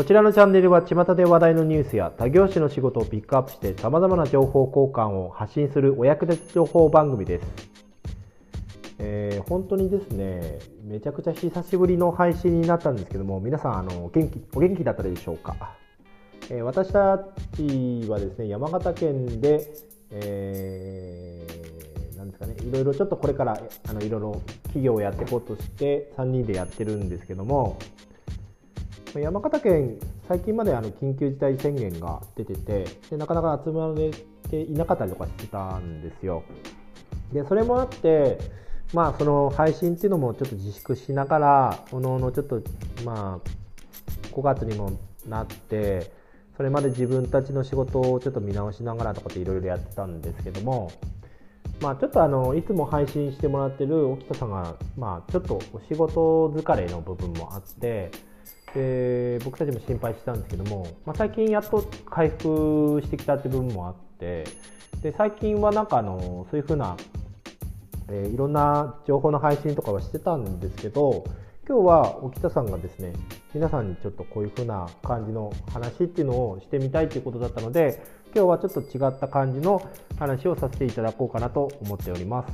[0.00, 7.46] こちらのチャンネルは巷で話題のニュースや他業種の仕事をピックアップして様々な情報交換を発信するお役立ち情報番組です。
[8.98, 15.76] えー、本当にですね、めちゃくちゃ久しぶりの配信になったんですけども、皆さん、あの元気お元気だったでしょうか？
[16.48, 17.18] えー、私た
[17.54, 19.70] ちはですね、山形県で、
[20.12, 27.76] えー、なんですかね、いろいろちょっとこれからあのいろいろ企業をやっていこうとして3人でやってるんですけども、
[29.18, 34.10] 山形県、最近まであの緊急事態宣言が出ててで、なかなか集まれ
[34.48, 36.44] ていなかったりとかしてたんですよ。
[37.32, 38.38] で、それもあって、
[38.92, 42.62] まあ、その配信っていうのもちょっと自粛しながら、おのおのちょっと、
[43.04, 44.92] まあ、5月にも
[45.28, 46.12] なって、
[46.56, 50.92] それまで自分たちの仕事をちょっと見直しながらとかっていろいろやってたんですけども、
[51.80, 58.10] まあ、ちょっとあのいつも配信してもらってる沖田さんが、まあ、ちょっとお仕事疲れの部分もあって、
[58.74, 64.44] で僕たちも心配してたんですけども、まあ、最近やっと回復してきたって部分もあって
[65.02, 66.96] で最近はなんかあのそういうふうな、
[68.08, 71.24] えー、いろんな情報の配信とかはしてたんですけど
[71.68, 73.12] 今日は沖田さんがですね
[73.54, 78.02] 皆さんにちょっとこういうふうな感じの話っていうのをしてみたいということだったので
[78.34, 82.52] 今日はちょっと違った感じの話をさせていただこうかなと思っております。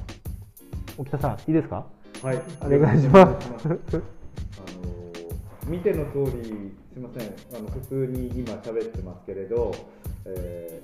[0.97, 1.85] 沖田さんいいですか？
[2.23, 2.41] はい。
[2.63, 4.96] お願いします
[5.67, 6.45] 見ての通り、
[6.93, 9.75] すみません、あの普通に今喋ってますけれど、
[10.25, 10.81] え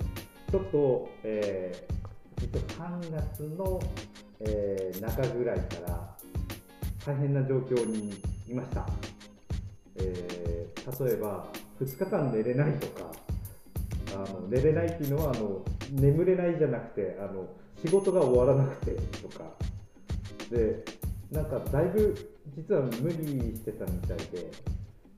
[0.47, 3.79] ー、ちょっと、えー、実は3月の、
[4.41, 6.15] えー、中ぐらいから
[7.05, 8.13] 大変な状況に
[8.49, 8.85] いました。
[9.95, 11.47] えー、例えば、
[11.81, 13.11] 2日間寝れないとか、
[14.15, 17.47] あの寝れないっていうのはあの眠れないじゃなくてあの
[17.81, 19.45] 仕事が終わらなくてとか
[20.51, 20.83] で
[21.31, 22.15] なんかだいぶ
[22.55, 23.15] 実は無理
[23.55, 24.51] してたみたいで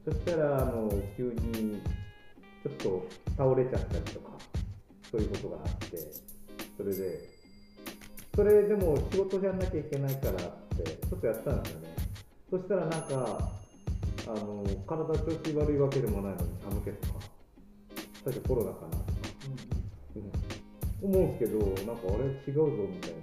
[0.06, 1.82] そしたらあの急に
[2.64, 3.08] ちょっと
[3.38, 4.32] 倒れちゃったりとか
[5.12, 5.98] そういうことがあって
[6.78, 7.30] それで
[8.36, 11.96] それでも仕事じゃなきゃいけないからってちょっとやったんですよね。
[12.52, 13.52] そしたらなんか
[14.28, 17.20] あの体調子悪いわけでもないのに寒気とか
[18.24, 18.90] 最初コロナかな。
[18.92, 19.04] とか、
[21.04, 21.38] うん、思うん。
[21.40, 23.18] ですけどなんかあれ違うぞみたいな。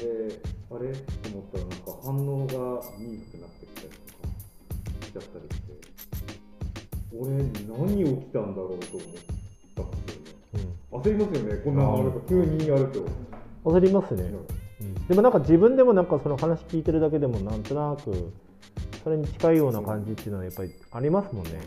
[0.00, 0.40] で
[0.70, 0.92] あれ？
[0.92, 2.52] と思ったらなんか反応が
[2.98, 4.28] 鈍くなってきたりとか
[5.06, 5.61] しちゃったり
[7.18, 7.30] 俺
[7.68, 9.10] 何起きたんだろうと思っ
[9.76, 13.32] たんですよね、うん、焦りますよねこんなのあると急にやると。
[13.64, 14.24] 焦りますね、
[14.80, 18.32] うん、でもなんか自分でもなんかその話聞いてるだけでもなんとなく
[19.04, 21.60] それに近いような感じっていうのはやっぱりありますもんね、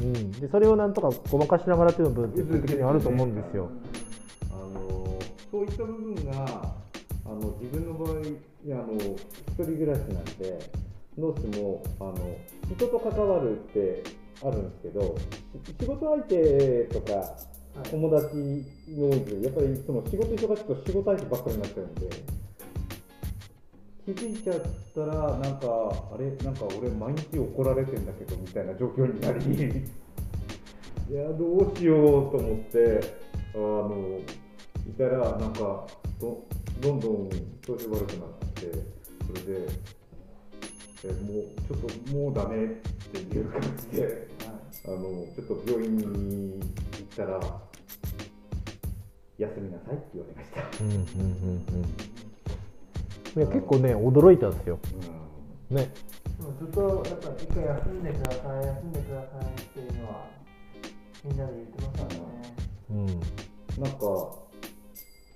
[0.00, 3.70] うん、でそれをなんとかごまかしながらっていうのは物理的にあると思うんですよ、
[4.50, 5.18] あの
[5.50, 6.74] そういった部分が
[7.24, 10.70] あの自分の場合あの一人暮らしなんで
[11.18, 12.36] どうしてもあの
[12.76, 14.02] 人と関わるって
[14.44, 15.16] あるんですけど
[15.80, 17.36] 仕事相手とか
[17.90, 22.10] 友達の多いけどやっぱりその仕事忙しく仕事相手ばっかりになっちゃうんで
[24.06, 24.60] 気づいちゃっ
[24.94, 25.66] たらなんか
[26.14, 26.30] あれ？
[26.44, 29.82] なんか俺毎日怒られてんだけどみたいな状況になり
[31.10, 33.00] いやどうしようと思って
[33.54, 34.18] あの
[34.88, 35.86] いたらなんか
[36.20, 36.44] ど
[36.80, 37.28] どんどん
[37.62, 38.70] 調子悪くなって
[39.26, 39.66] それで
[41.04, 44.14] えもうちょっともうダメっていう感じで、はい、
[44.86, 47.40] あのちょっと病院に行ったら
[49.38, 50.84] 休みなさいって言われました。
[50.84, 52.16] うんうんうんうん
[53.36, 54.78] いや結構ね驚いたんですよ。
[55.70, 55.90] うん、ね。
[56.58, 60.26] ずっとやっぱ一回休んでください休んでくださいっていうのは
[61.22, 62.54] みんなで言ってますからね。
[62.90, 63.82] うん。
[63.82, 64.45] なんか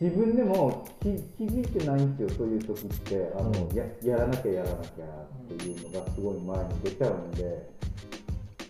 [0.00, 7.70] 自分でも気気づいてないんですよ、そういう時ってあの、うん、ややらなきゃやらなきゃっていうのがすごい前に出ちゃうんで、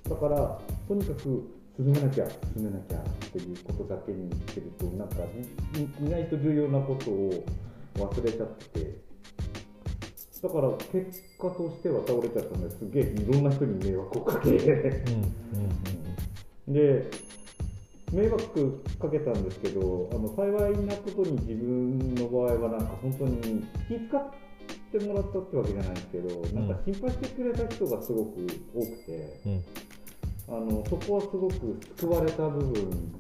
[0.09, 0.59] だから、
[0.89, 1.23] とにかく
[1.77, 5.17] 進めなきゃ、進めなきゃっていうことだけに言ってると、なんか
[5.75, 7.45] 意外と重要なことを
[7.97, 8.81] 忘れちゃって。
[8.81, 9.01] て、
[10.43, 14.51] だから結果としては倒れちゃったんですげえいろんな人に迷惑をかけ、
[16.67, 17.11] で
[18.13, 24.31] 迷惑かけたんですけどあの幸いなことに自分の場合はなんか本当に気遣っ
[24.91, 29.65] てもらったってわけじゃないんですけど、うん、なんか心配してくれた人がすごく多くて、うん、
[30.49, 33.13] あのそこはすごく救われた部分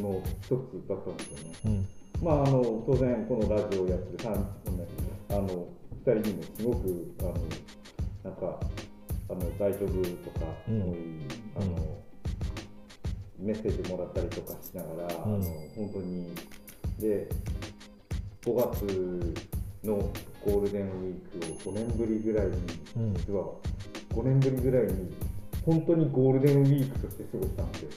[0.00, 1.54] の一つだったんですよね。
[1.66, 1.88] うん、
[2.22, 4.58] まあ、あの当然このラジオをやってる3
[5.30, 5.68] あの
[6.06, 7.34] 2人にもすごくあの
[8.24, 8.60] なんか
[9.30, 11.97] あの大丈夫とか、そういうあの
[13.38, 15.44] メッセージもらったりとかしながら、うん、あの
[15.76, 16.34] 本当に。
[16.98, 17.28] で
[18.42, 19.34] 5月
[19.84, 19.96] の
[20.44, 22.52] ゴールデンウィークを5年ぶりぐらいに、
[22.96, 23.52] うん、実は
[24.10, 25.12] 5年ぶりぐらいに
[25.64, 27.90] 本当にゴールデンウィークとして過ごしたんですよ。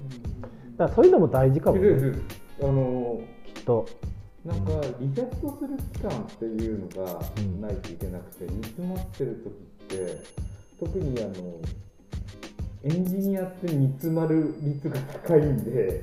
[0.78, 1.90] だからそういうのも大事かもね。
[2.62, 3.22] あの
[3.54, 3.88] きっと。
[4.44, 7.62] なんかリセットする期間っていうのがうん。
[7.62, 9.36] ないといけなくて、煮詰まってる
[9.90, 10.24] 時って
[10.80, 11.62] 特にあの
[12.84, 16.02] エンジニアって煮詰まる率が高いんで、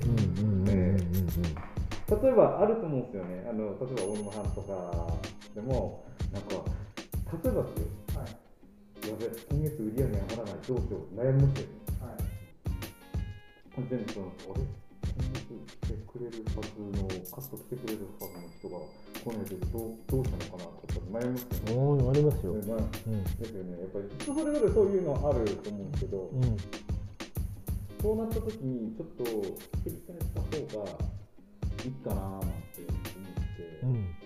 [2.09, 3.47] 例えばあると思うんですよね。
[3.51, 5.19] あの例えば大沼さんとか
[5.55, 6.51] でもなんか
[7.43, 7.87] 例えばですよ
[8.17, 8.27] はい。
[9.11, 11.73] やべ今月売り上げ上がらないどうしよう悩みますよね。
[12.01, 12.19] はい。
[13.75, 14.88] 完全にそのあれ今月
[15.19, 18.79] 来てくれるはずのカット来てくれるはずの人が
[19.19, 23.25] 来ないでどうどうしたのかなとか悩みますよねありますよ、ねまあうん。
[23.25, 23.81] ですよね。
[23.81, 26.57] やっぱり人それぞれそういうのあると思うんですけど、うん。
[28.01, 29.35] そうなった時にちょっと繰
[29.87, 30.91] り返した方が
[31.85, 32.47] いいかななんて
[32.87, 34.19] 思って、うん。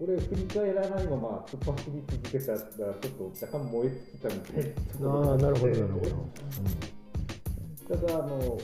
[0.00, 8.58] 俺振り返らないまま突っ走り続けたらちょっと若干燃え尽きたみたいなああなるほどなるほど、 ただあの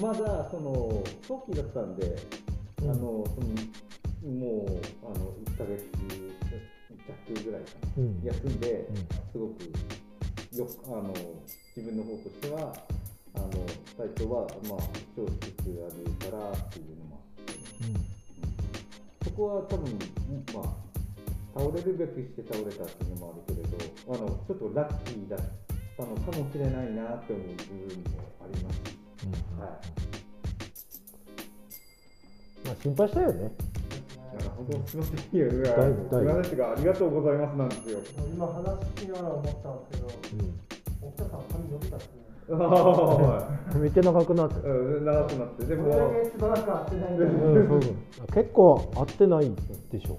[0.00, 2.16] まだその早期だったんで、
[2.82, 2.90] うん。
[2.90, 3.46] あのその
[4.32, 4.68] もう
[5.04, 5.86] あの1ヶ月
[7.26, 8.20] 弱ぐらいかな、うん。
[8.22, 8.96] 休んで、うん。
[8.96, 9.62] すごく
[10.56, 11.12] よくあの
[11.76, 12.72] 自分の方としては
[13.34, 13.50] あの
[13.96, 14.80] 最初はまあ
[15.16, 15.88] 主張しつつあ
[16.26, 17.52] るからっていうのもあって、
[19.24, 19.98] そこは多分
[20.54, 20.84] まあ
[21.58, 23.76] 倒れるべくして倒れたっていうのもあるけれど
[24.14, 25.38] あのちょっとラッキーだっ
[25.96, 28.93] たのかもしれないなって思う部分もあります。
[29.24, 29.70] うんはい。
[32.66, 33.50] まあ心配したよね。
[34.36, 35.18] だから本当すみません。
[35.36, 37.98] いやありがとうございますなんですよ。
[38.34, 38.54] 今話
[38.94, 41.08] 聞きながら思ったんですけどうん。
[41.08, 45.64] 奥田さん髪伸びたっすねはめっちゃ長くなっていうん長くなって。
[45.64, 45.90] でこも
[46.24, 47.24] しばらく会ってないんで。
[47.24, 47.90] うんそうそ
[48.24, 48.26] う。
[48.34, 49.50] 結構合ってない
[49.90, 50.18] でしょ、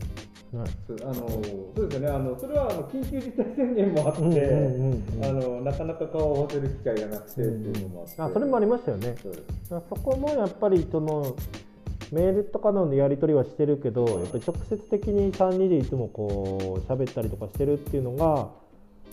[0.64, 0.72] ね
[1.04, 2.08] あのそうですよね。
[2.08, 5.26] あのそれはあの緊急事態宣言もあって、うんうんうんうん。
[5.26, 9.16] あのなかなか顔を合わせる機会がなくてっていうのもあって、あそれもありましたよね。
[9.70, 11.36] そこもやっぱりその
[12.12, 18.50] メールとかのやり取りはしてるけどやっぱり直接的に3人でいつもこう喋ったりとかしてるっていうのが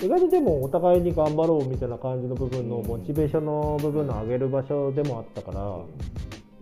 [0.05, 5.79] 意外とでもお互いに頑張ろうみたいな感じの部分のうんモチベーションの部分の上げる場所でもあったから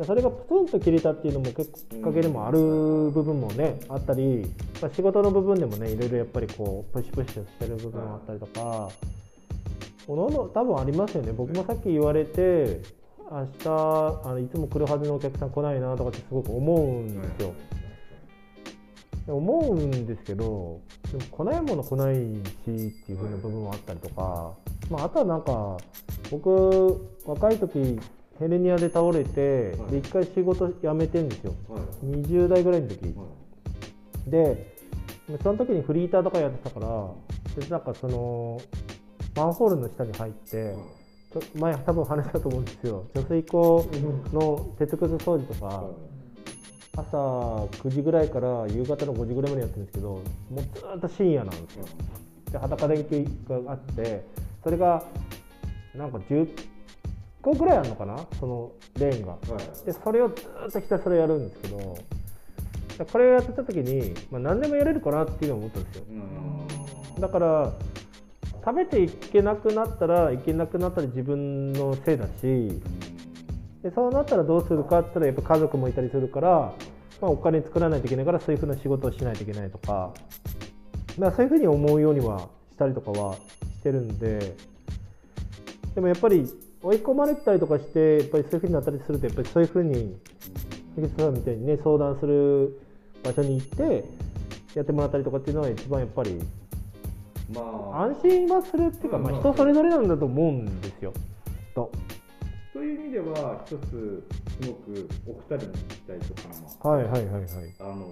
[0.05, 4.51] それがプツンと切れたっていうのも結構きっかけでもある部分もねあったり
[4.81, 8.89] まあ仕事の部分でもねいろいろやっぱりこうプシプシュしてる部分もあったりとか。
[10.11, 12.81] おのおの多分ありますよね僕もさっき言われて
[13.31, 17.55] 明日あのいつも来るはずのお客さん来ないなとかってすごく思うんですよ、
[19.29, 20.81] 思うんですけど
[21.13, 24.53] でも来ないもの来ないしっていう風な部分もあったりとか、
[24.91, 25.77] まあ、あとはなんか
[26.29, 28.01] 僕若い時
[28.41, 29.93] ヘルニアで倒れてはい。
[29.93, 31.55] で一回仕事辞めてんですよ。
[31.69, 31.83] はい。
[32.07, 33.05] 20代ぐらいの時。
[33.05, 33.25] は
[34.27, 34.31] い。
[34.31, 34.75] で
[35.43, 38.61] その時にフリーターとかやってたからでなんかその
[39.37, 40.75] マンホールの下に入って
[41.33, 43.07] ちょ前多分話したと思うんですよ。
[43.15, 43.87] 貯水溝
[44.33, 45.85] の鉄くず掃除とか
[46.97, 51.85] 朝9時ぐらいから夕方の5時ぐらいまでやってるんですけどもうずーっと深夜なんですよ。
[52.51, 54.27] で裸電球があって
[54.65, 55.05] それが
[55.95, 56.49] なんか10
[57.43, 58.27] 個ぐらいあるのかな？
[58.39, 59.33] そのレーンが。
[59.33, 59.87] はい。
[59.87, 61.99] でそれをずーっとひたすらやるんですけど
[62.99, 66.05] でこれをやってた時に、まあ、何でもやれるかなっていうのを思ったんですよ。
[66.09, 67.21] うん。
[67.21, 67.73] だから
[68.65, 72.83] 食べていけなくなったらいけなくなったら自分のせいだし
[73.83, 76.49] でそうなったらどうするかって言ったらやっぱ家族もいたりするから、
[77.23, 80.13] まあ、お金作らないといけないからそういうふうな仕事をしないといけないとか、
[81.19, 84.55] まあ、そういうふうに思うようにはしたりとかはしてるんで
[85.95, 86.47] でもやっぱり
[86.83, 90.17] 追い込まれたりとかしてやっぱりそういうふうになったりするとやっぱりそういうふうに
[90.97, 92.81] 関口さんみたいにね相談する
[93.23, 94.05] 場所に行って
[94.75, 96.41] やってもらったりとかっていうのは一番やっぱり
[97.55, 101.13] まあ安心はするっていうか、まあ、人それぞれなんだと思うんですよ。
[101.75, 101.91] と
[102.73, 104.25] という意味では一つ
[104.63, 106.41] すごくお二人に聞きたいとこ
[106.83, 107.45] ろもはいはいはいはい。
[107.81, 108.09] あの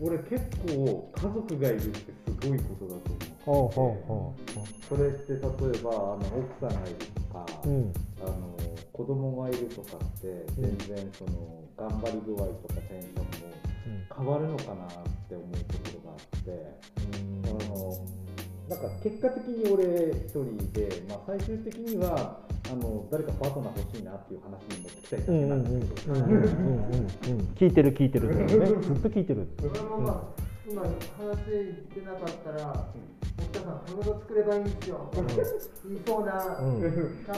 [0.00, 5.40] 俺結構家族がいるってすごいことだと思ほうほうほそれって例え
[5.82, 7.68] ばあの奥さんがいるとか、う。
[7.68, 7.92] うん。
[8.22, 8.56] あの
[8.92, 13.30] 子供がいるとかって全然その頑張り具合とかテンションも
[14.14, 14.88] 変わるのかなっ
[15.28, 17.00] て思うところがあって。
[17.48, 18.20] あの
[18.70, 22.38] なんか結果的に俺一人で、まあ、最終的には
[22.70, 26.14] あの誰かパートナー欲しいなっていう話に持ってきたいだけなんですけど、
[27.56, 30.94] 聞いてる聞いてるってねずっと聞いてるそれもまあ今話し
[31.92, 32.86] てなかったら
[33.40, 35.24] 奥田さん友達作ればいいんですよ言
[35.96, 36.80] いそうなうん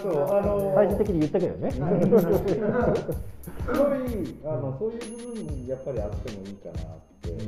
[0.02, 1.88] そうあの最終的に言ったけどねすごい
[4.44, 5.00] あのそういう
[5.34, 6.74] 部分やっぱりあってもいいかなっ
[7.22, 7.38] て、あの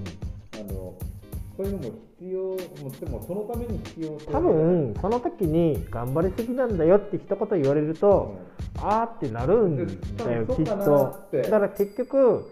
[1.57, 1.85] そういうのも
[2.19, 2.41] 必要
[2.85, 8.39] もでもそのために必要多分その時に頑張りすぎなんだよって一言言われると、
[8.79, 9.77] あーってなるん
[10.17, 11.29] だよきっと。
[11.33, 12.51] だから結局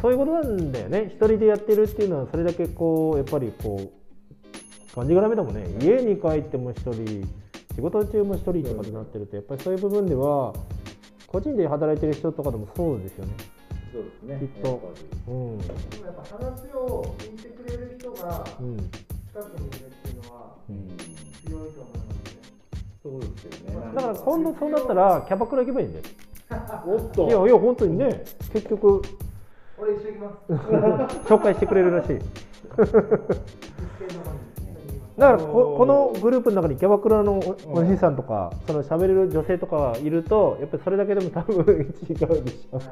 [0.00, 1.10] そういうことなんだよね。
[1.14, 5.66] 一人でやってるっていうのはそれだけこうやっぱりこう感じがダメだもんね。
[5.80, 7.28] 家に帰っても一人
[7.74, 10.54] 仕事中も一人とかになってるとやっぱりそういう部分では
[11.26, 13.32] 個人で働いてる人とかでもそうですよね
[13.92, 14.38] そうですね。
[14.40, 14.68] きっと。
[14.68, 15.32] やっぱり。
[15.32, 15.58] うん。
[15.58, 15.64] で
[15.98, 18.76] もやっぱ話を聞いてくれる人がうん。
[18.78, 20.96] 近くにいるっていうのはうん。
[20.96, 22.40] 強いと思いますね。
[23.02, 23.94] そうですよね。
[23.94, 26.04] だから今度そうなったらキャバクラ行けばいいんだよ。
[26.86, 27.26] おっと。
[27.26, 29.02] いやいや本当にね結局。
[29.78, 30.30] 俺一緒行きま
[31.18, 31.28] す。
[31.28, 32.18] 紹介してくれるらしい
[35.22, 42.80] だからここのグループの中にキャバクラのおおじいさんとかその喋れる女性とかいるとやっぱりそれだけでも多分違うでしょ。
[42.80, 42.88] そ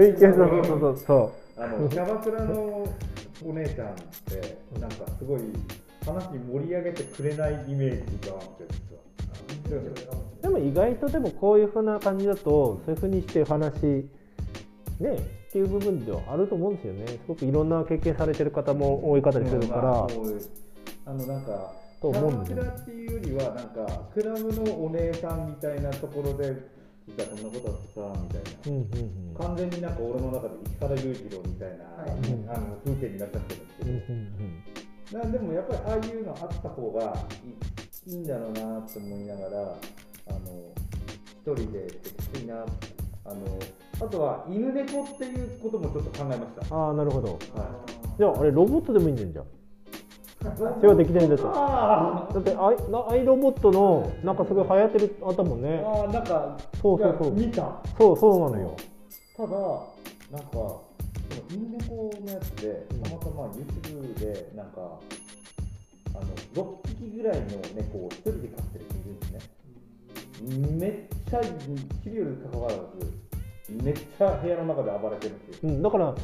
[0.00, 1.60] うそうそう。
[1.60, 2.88] あのキャバクラの
[3.44, 3.92] お姉ちゃんっ
[4.30, 5.40] てなんかすごい
[6.04, 8.64] 話盛り上げてくれないイメージがあって
[9.66, 9.82] 実は。
[10.20, 14.08] うでも意外とでもこういうふうな感じだとそういうふうにして話
[15.00, 15.14] ね
[15.48, 17.06] っていう部分ではあると思うんですよね。
[17.08, 20.65] すごくいろんな経験されてる方も多い方にするから、ういう
[21.06, 21.72] あのなんか
[22.02, 28.50] と思うんだよキャバクラっていうよりはなんかクラブのお姉さんみたいなところで実はこんなことあってさみたいな。
[28.66, 29.34] うんうんうん。
[29.38, 32.10] 完全になんか俺の中で石原裕次郎みたいな、はい。
[32.48, 34.62] あの風景になっちゃってるんですけど、うんうん
[35.12, 37.14] なんでもやっぱりああいうのあった方が
[38.08, 39.76] いいんだろうなって思いながら
[40.26, 40.72] あの
[41.28, 42.56] 一人できついな
[43.24, 43.36] あの
[44.00, 46.74] あとは犬猫っていうこともちょっと考えました。
[46.74, 47.28] ああなるほど。
[47.28, 47.38] はい。
[48.18, 49.44] じゃああれロボットでもいいんじゃんじゃあ
[50.56, 51.42] それはできないんだだ
[52.38, 55.82] ってアイなアイロボットのなんかすごい流行ってるあったもんね。
[55.84, 57.32] あーなんかそうそうそう。
[57.32, 57.82] 見た。
[57.98, 58.76] そうそうなのよ。
[59.36, 60.82] ただなんかその
[61.50, 65.00] 犬猫のやつでたまたま YouTube でなんか
[66.14, 66.24] あの
[66.54, 69.56] 6匹ぐらいの猫を一人で飼ってる人いるんですね。
[70.42, 70.92] めっ
[71.30, 71.40] ちゃ
[72.04, 72.82] 昼夜にかかわらず
[73.82, 76.20] めっちゃ部屋の中で暴れてるんですよ、うん、だからけ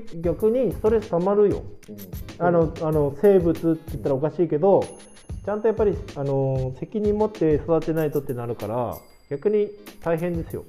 [0.00, 1.62] 逆にストレスたまるよ。
[1.88, 2.46] うん。
[2.46, 4.82] あのあの生物って言ったらおかしいけど
[5.44, 8.96] ちゃんとやっぱりあの責任持って育てないとってなるから
[9.30, 9.68] 逆に
[10.00, 10.64] 大変ですよ。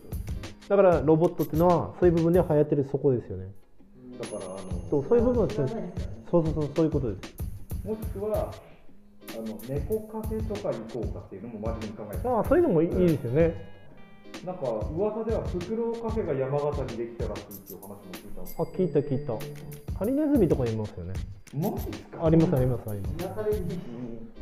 [0.67, 3.47] だからロボットっていうのはそういう部分では流行ってるそこですよね。
[4.19, 5.93] だからあのそうそういう部分はね。
[6.29, 7.33] そうそうそうそういうことです。
[7.85, 8.53] もしくは
[9.35, 13.73] あの猫カフェとか行こうかっていうのも真面目に考えてああそういうのもいい,、いいですよね
[14.45, 14.63] なんか
[14.95, 19.97] 噂ではフクロウカフェが山形にできたらしいっていう話も聞いたんですあ聞いた聞いた。
[19.99, 21.13] ハリネズミとかいますよね。
[21.53, 22.25] マジですか？
[22.25, 23.15] ありますありますあります。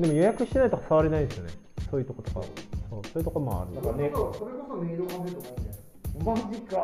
[0.02, 1.52] でも予約してないと触れないですよね。
[1.92, 2.42] そういうとことか。
[2.90, 3.74] そうそういうとこもある。
[3.76, 5.48] なんかねそれこそそれこそメイドカフェとか。
[6.26, 6.82] マジか。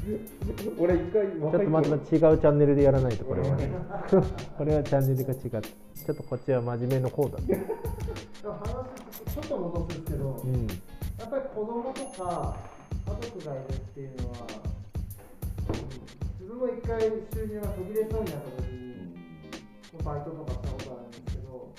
[0.80, 3.54] 俺一回ちょっとまた違うチャンネルでやらないとこれは。
[3.56, 3.70] ね
[4.58, 7.62] これはチャンネルが違ってちょっとこっちは真面目の方だでも
[8.54, 10.66] 話ちょっと戻すんですけど、 うん
[11.30, 12.56] ぱり子供とか
[13.06, 14.36] 家族がいるっていうのは、
[16.40, 19.14] 自分も一回収入が途切れそうになった時に、
[20.04, 21.72] バイトとかしたことあるんですけど、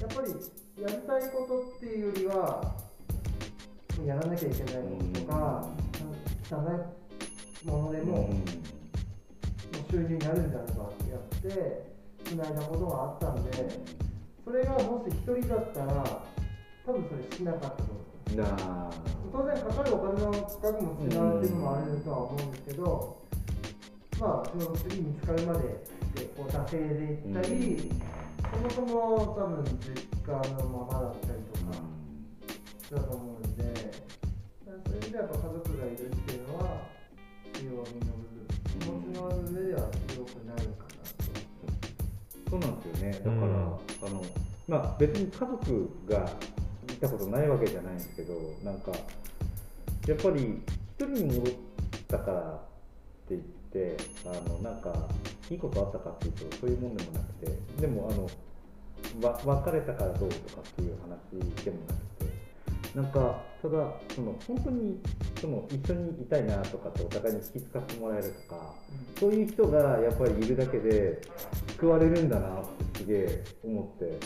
[0.00, 2.76] やっぱりやりたいことっていうよりは、
[4.04, 5.68] やらなきゃいけないこととか、
[6.48, 6.54] 汚
[7.66, 8.30] いものでも、
[9.90, 13.50] 収入になるんじゃないかってやって、つないだことがあったんで、
[14.44, 16.22] それがもし一人だったら、
[16.84, 17.95] 多分それしなかったと。
[18.34, 18.90] なあ。
[19.32, 23.22] 当然かかるお金の額も違うっていうのもあるとは思うんですけど、
[24.18, 25.60] まあその次見つかるまで
[26.14, 27.92] でこう惰性でいったり、
[28.70, 28.94] そもそも
[29.36, 29.92] 多分実
[30.26, 31.76] 家のままだったりとか
[32.96, 33.62] だと思うんで、
[34.64, 36.62] そういう意味ではやっぱ家族がいるっていうのは
[37.52, 40.86] 強みの部分、気持ちの上では強くなるか
[42.48, 43.12] そうなんですよね。
[43.12, 43.46] だから、うん。
[43.46, 43.50] あ
[44.08, 44.24] の
[44.68, 46.30] まあ別に家族が
[46.96, 48.34] 見たことないわけじゃないんですけど
[48.64, 48.90] なんか
[50.08, 50.62] やっぱり
[50.98, 51.54] 一人に戻っ
[52.08, 52.58] たからっ
[53.28, 54.94] て言ってあのなんか
[55.50, 58.30] いいことあったかっていうとそういうもんでもなくてでもあの
[59.20, 64.98] 別れたからどうとかっていう話でもなくてなんかただその本当に
[65.38, 68.74] その一緒にいたいなとかってお互いに気遣ってもらえるとか
[69.20, 71.20] そういう人がやっぱりいるだけで
[71.76, 74.18] 救われるんだなってすげえ思って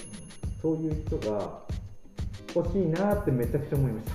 [0.63, 1.63] そういう人が
[2.55, 4.07] 欲しいなってめちゃくちゃ思いまし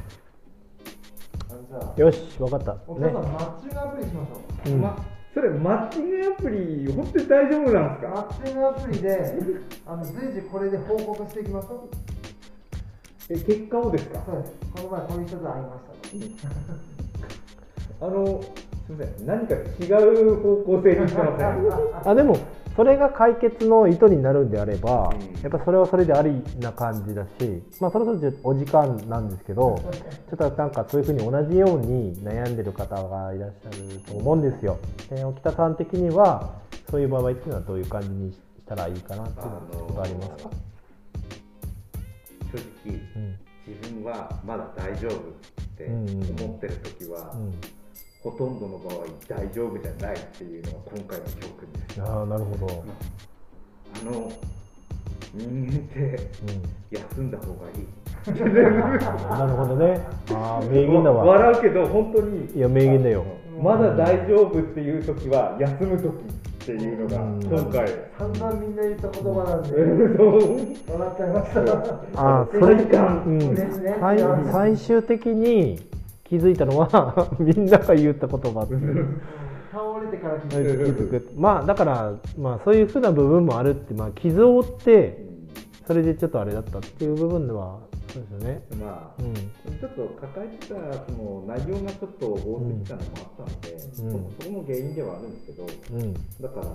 [1.95, 4.69] た、よし分かったねお父さん、マッチングアプリしましょう。
[4.69, 9.39] うんまそれマッチングアプリ本当に大丈夫なんですマかッチングアプリで、
[9.85, 11.89] あの随時これで報告していきましょう。
[13.29, 14.21] え結果をですか？
[14.25, 14.53] そうです。
[14.75, 15.77] この前こういう人と会いま
[16.13, 16.19] し
[17.99, 18.05] た。
[18.05, 19.59] あのすみません何か違
[20.03, 21.69] う方向性に行ってません
[22.11, 22.37] あでも
[22.75, 25.41] それが解決の意図になるんであれば、うん。
[25.41, 27.29] やっぱそれはそれでありな感じだし、
[27.79, 29.79] まあ、そろそろお時間なんですけど
[30.29, 34.77] ちょっとなんかそういうふうに同じように悩んでる方がいらっしゃると思うんですよ。
[35.09, 36.55] で沖田さん的には
[36.89, 40.49] そういう場合っていうのはどういう感じにしたらいいかなっていうのはありますか、
[42.51, 43.39] 正直うん。
[43.67, 45.17] 自分はまだ大丈夫っ
[45.77, 47.53] て思ってる時は、うん
[48.25, 52.01] ほとんどの場合大丈夫じゃないっていうのが今回の教訓です。
[52.01, 52.83] ああなるほど、
[54.01, 54.31] あの
[55.35, 56.75] 人間ってうん。
[56.89, 57.85] 休んだ方がいい。
[59.29, 60.01] なるほどね。
[60.31, 61.23] ああ、名言だわ。
[61.23, 62.51] 笑うけど本当に。
[62.57, 63.23] いや、名言だよ。
[63.61, 67.43] まだ大丈夫っていう時は休む時っていうのがうん。
[67.43, 67.87] 今回。
[68.17, 69.69] 散々みんな言った言葉なんで。
[70.17, 70.99] そう。
[70.99, 72.21] 笑っちゃいました。
[72.21, 74.51] ああ、それ、世界観うん。
[74.51, 75.79] 最終的に
[76.39, 79.21] 気づいたのは、 みんなが言った言葉っていう。
[79.71, 81.29] 倒れてから気づく。
[81.35, 85.25] まあ、だから、まあ、そういうふうな部分もあるって、まあ、傷を負って、
[85.87, 87.79] それでちょっとあれだったっていう部分では、
[88.11, 88.61] そうですよね。
[88.81, 89.33] まあうん。
[89.33, 93.79] ちょっと抱えてたその内容がちょっと多すぎたのもあったので、うん。
[93.79, 95.31] そそこも原因ではあるん。
[95.33, 96.13] ですけどうん。
[96.13, 96.65] だから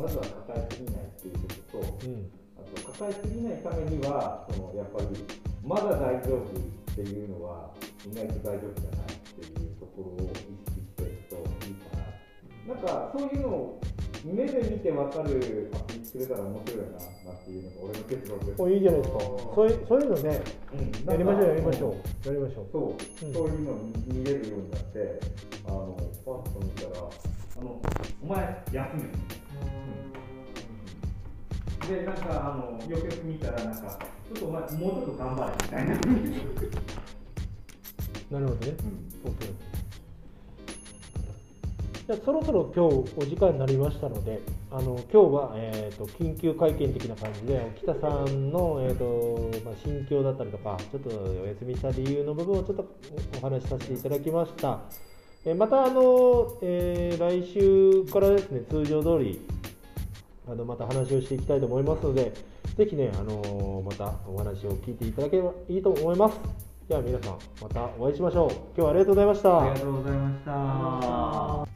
[0.00, 2.26] まずは抱えすぎないっていうこととうん。
[2.58, 5.06] あと抱えすぎないためにはそのやっぱり
[5.64, 7.70] まだ大丈夫っていうのは
[8.10, 11.36] 意外と大丈夫じゃないっていうところを意識していくと
[11.66, 11.96] いいか
[12.66, 13.80] ななんかそういうのを
[14.24, 19.20] 目で見て分かるアプリ作れたら面白いななんていうのが俺の結論ですおいいじゃないですか。
[19.20, 21.94] そういう、そういうのね、うんやりましょう、やりましょうう。
[22.26, 22.66] やりましょう。
[22.72, 23.74] そう、うんそういうの
[24.08, 25.20] 見れるようになって、
[25.66, 27.06] あのパッと見たら、
[27.60, 27.80] あの
[28.22, 29.47] お前休め。
[31.88, 35.94] でなんかあのよくよく見たらなんかちょっとお前もうちょっと頑張れみたいな。
[38.30, 38.74] なるほどね。
[39.22, 39.54] そうそう
[42.06, 44.40] じゃあそろそろ今日お時間になりましたので、
[44.70, 52.86] あの今日は、えー、と緊急会見的な感じで、北さんの、えーとまあ、心境だったりとか、ちょっとお休みした理由の部分をちょっと
[53.42, 54.80] おお話しさせていただきました。
[55.44, 59.40] えーまたあの、えー来週からですね、通常通り
[60.50, 62.32] あのまた話をしていきたいと思いますので、
[62.76, 66.38] ぜひね、あのまたお話を聞いていただければいいと思います。
[66.88, 68.50] では皆さん、またお会いしましょう。
[68.50, 69.60] 今日はありがとうございました。
[69.60, 71.67] ありがとうございました。